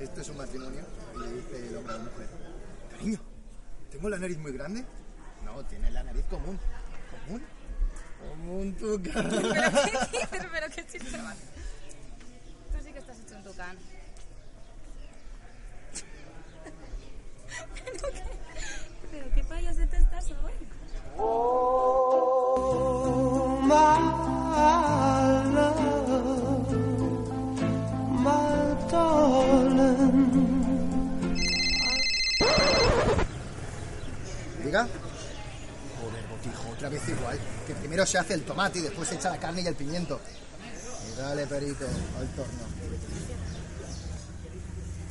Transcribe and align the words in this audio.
Esto 0.00 0.20
es 0.22 0.28
un 0.30 0.38
matrimonio 0.38 0.80
y 1.14 1.18
le 1.18 1.32
dice 1.34 1.68
el 1.68 1.76
hombre 1.76 1.94
a 1.94 1.98
la 1.98 2.04
mujer, 2.04 2.28
cariño, 2.90 3.20
¿tengo 3.90 4.08
la 4.08 4.18
nariz 4.18 4.38
muy 4.38 4.52
grande? 4.52 4.84
No, 5.44 5.62
tienes 5.66 5.92
la 5.92 6.02
nariz 6.02 6.24
común. 6.30 6.58
¿Común? 7.10 7.42
Común 8.18 8.74
tu 8.76 9.02
cara. 9.12 9.28
¿Pero 9.28 9.42
qué 9.42 9.90
dices? 9.90 10.28
¿Pero 10.30 10.66
qué 10.74 10.86
chiste 10.86 11.18
Joder, 34.78 36.26
botijo, 36.28 36.70
otra 36.70 36.88
vez 36.88 37.08
igual. 37.08 37.38
Que 37.66 37.74
primero 37.74 38.06
se 38.06 38.18
hace 38.18 38.34
el 38.34 38.42
tomate 38.44 38.78
y 38.78 38.82
después 38.82 39.08
se 39.08 39.16
echa 39.16 39.30
la 39.30 39.38
carne 39.38 39.62
y 39.62 39.66
el 39.66 39.74
pimiento. 39.74 40.20
Y 41.12 41.18
dale, 41.18 41.46
perito, 41.46 41.86
al 42.18 42.28
torno. 42.28 42.70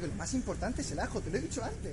Lo 0.00 0.14
más 0.14 0.32
importante 0.32 0.80
es 0.80 0.90
el 0.92 1.00
ajo, 1.00 1.20
te 1.20 1.30
lo 1.30 1.36
he 1.36 1.40
dicho 1.40 1.62
antes. 1.62 1.92